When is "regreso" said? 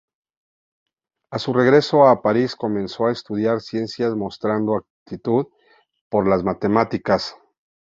1.53-2.07